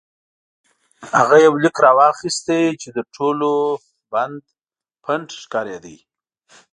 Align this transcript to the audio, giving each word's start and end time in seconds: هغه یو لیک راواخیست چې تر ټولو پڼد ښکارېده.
هغه 1.17 1.37
یو 1.45 1.53
لیک 1.63 1.77
راواخیست 1.85 2.47
چې 2.81 2.87
تر 2.95 3.05
ټولو 3.15 3.51
پڼد 5.03 5.29
ښکارېده. 5.41 5.95